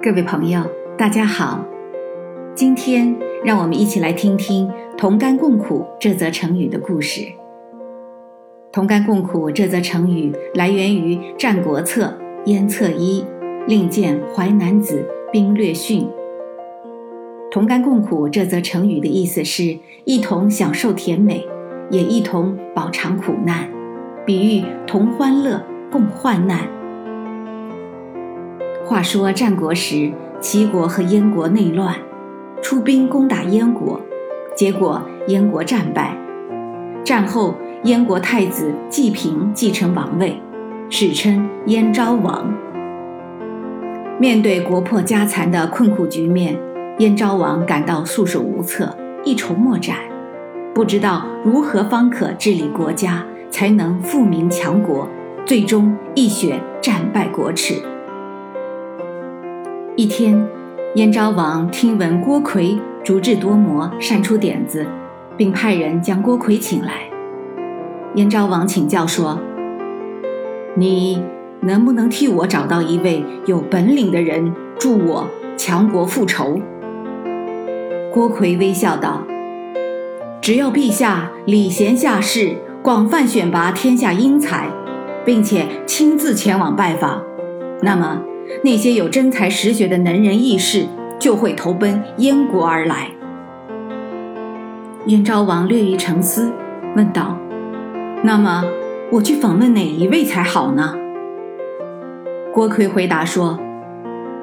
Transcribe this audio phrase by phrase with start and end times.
[0.00, 0.62] 各位朋友，
[0.96, 1.64] 大家好。
[2.54, 7.22] 今天让我们一起来听听“同甘共苦”这则成语的故事。
[8.70, 12.16] “同甘共苦”这则成语来源于《战国策·
[12.48, 13.22] 燕策一》，
[13.66, 16.02] 另见《淮南子·兵略训》。
[17.50, 21.44] “同甘共苦”这则成语的意思是一同享受甜美，
[21.90, 23.68] 也一同饱尝苦难，
[24.24, 25.60] 比喻同欢乐、
[25.90, 26.77] 共患难。
[28.88, 30.10] 话说战国时，
[30.40, 31.94] 齐国和燕国内乱，
[32.62, 34.00] 出兵攻打燕国，
[34.56, 36.16] 结果燕国战败。
[37.04, 40.40] 战后，燕国太子季平继承王位，
[40.88, 42.50] 史称燕昭王。
[44.18, 46.58] 面对国破家残的困苦局面，
[46.98, 49.96] 燕昭王感到束手无策，一筹莫展，
[50.74, 55.06] 不知道如何方可治理国家，才能富民强国，
[55.44, 57.74] 最终一雪战败国耻。
[59.98, 60.48] 一天，
[60.94, 64.86] 燕昭王听闻郭奎足智多谋，善出点子，
[65.36, 67.10] 并派人将郭奎请来。
[68.14, 69.40] 燕昭王请教说
[70.78, 71.20] ：“你
[71.62, 75.26] 能不能替我找到一位有本领的人，助我
[75.56, 76.60] 强国复仇？”
[78.14, 79.24] 郭奎微笑道
[80.40, 84.68] ：“只要陛下礼贤下士，广泛选拔天下英才，
[85.24, 87.20] 并且亲自前往拜访，
[87.82, 88.22] 那么。”
[88.62, 90.86] 那些有真才实学的能人异士
[91.18, 93.08] 就会投奔燕国而来。
[95.06, 96.52] 燕昭王略一沉思，
[96.96, 97.38] 问道
[98.22, 98.64] ：“那么
[99.10, 100.94] 我去访问哪一位才好呢？”
[102.52, 103.58] 郭奎回答说：“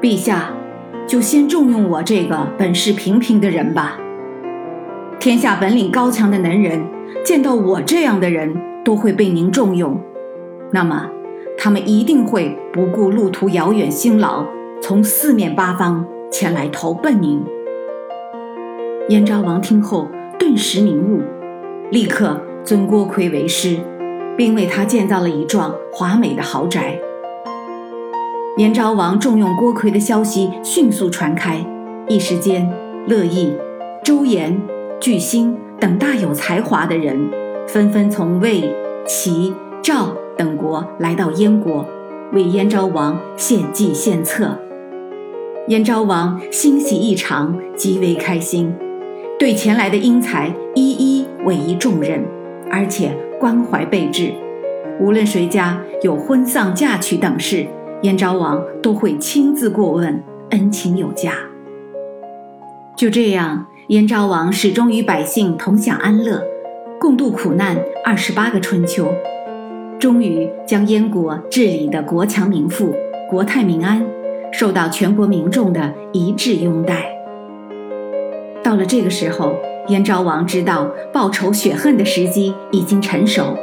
[0.00, 0.50] 陛下，
[1.06, 3.98] 就先重用我这个本事平平的人吧。
[5.18, 6.84] 天下本领高强的能人，
[7.24, 10.00] 见到我这样的人都会被您重用。
[10.72, 11.10] 那么。”
[11.56, 14.44] 他们一定会不顾路途遥远辛劳，
[14.82, 17.42] 从四面八方前来投奔您。
[19.08, 21.22] 燕昭王听后顿时明悟，
[21.90, 23.78] 立刻尊郭奎为师，
[24.36, 26.98] 并为他建造了一幢华美的豪宅。
[28.56, 31.64] 燕昭王重用郭奎的消息迅速传开，
[32.08, 32.70] 一时间，
[33.06, 33.52] 乐毅、
[34.04, 34.60] 周延、
[35.00, 37.30] 巨星等大有才华的人
[37.66, 38.74] 纷纷从魏、
[39.06, 40.14] 齐、赵。
[40.36, 41.84] 等国来到燕国，
[42.32, 44.58] 为燕昭王献计献策。
[45.68, 48.74] 燕昭王欣喜异常，极为开心，
[49.38, 52.24] 对前来的英才一一委以重任，
[52.70, 54.32] 而且关怀备至。
[55.00, 57.66] 无论谁家有婚丧嫁娶等事，
[58.02, 61.32] 燕昭王都会亲自过问，恩情有加。
[62.96, 66.42] 就这样，燕昭王始终与百姓同享安乐，
[67.00, 69.12] 共度苦难二十八个春秋。
[69.98, 72.94] 终于将燕国治理的国强民富、
[73.30, 74.04] 国泰民安，
[74.52, 77.06] 受到全国民众的一致拥戴。
[78.62, 79.54] 到了这个时候，
[79.88, 83.56] 燕昭王知道报仇雪恨的时机已经成熟，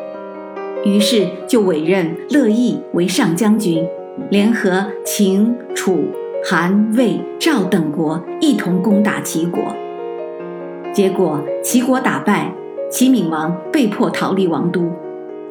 [0.84, 3.88] 于是就委任乐毅为上将军，
[4.30, 6.06] 联合秦、楚、
[6.44, 9.62] 韩、魏、赵等国一同攻打齐国。
[10.94, 12.54] 结果齐国打败，
[12.90, 14.92] 齐闵王被迫逃离王都。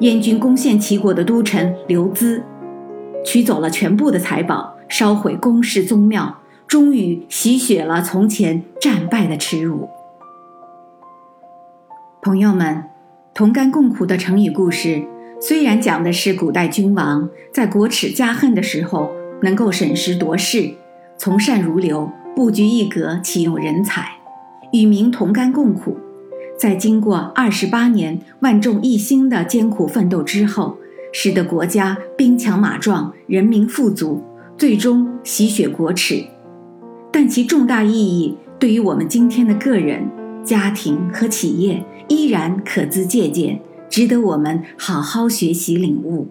[0.01, 2.43] 燕军攻陷齐国的都城刘资，
[3.23, 9.91] 取走了全部的财宝，烧毁宫室宗庙，终于洗雪了从前战败的耻辱。
[12.23, 12.85] 朋友们，
[13.35, 15.05] 同甘共苦的成语故事，
[15.39, 19.11] 虽然讲的是古代君王在国耻家恨的时候
[19.43, 20.71] 能够审时度势，
[21.19, 24.13] 从善如流，不拘一格，启用人才，
[24.73, 25.99] 与民同甘共苦。
[26.61, 30.77] 在经过二十八年万众一心的艰苦奋斗之后，
[31.11, 34.23] 使得国家兵强马壮，人民富足，
[34.59, 36.23] 最终洗雪国耻。
[37.11, 40.07] 但其重大意义对于我们今天的个人、
[40.45, 46.29] 家庭和企业依然可资借鉴，值得我们好好学习领悟。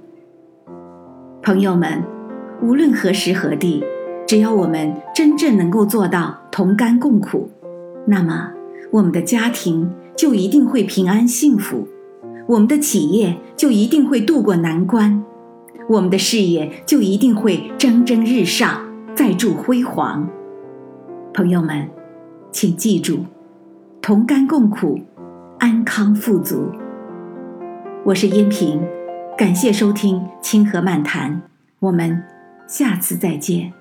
[1.42, 2.04] 朋友们，
[2.62, 3.84] 无论何时何地，
[4.28, 7.50] 只要我们真正能够做到同甘共苦，
[8.06, 8.52] 那么
[8.92, 9.90] 我们的家庭。
[10.20, 11.88] 就一定会平安幸福，
[12.46, 15.24] 我们的企业就一定会渡过难关，
[15.88, 18.82] 我们的事业就一定会蒸蒸日上，
[19.16, 20.30] 再铸辉煌。
[21.34, 21.88] 朋友们，
[22.52, 23.20] 请记住，
[24.02, 25.00] 同甘共苦，
[25.58, 26.70] 安康富足。
[28.04, 28.86] 我是燕平，
[29.38, 31.44] 感谢收听清河漫谈，
[31.80, 32.22] 我们
[32.68, 33.79] 下次再见。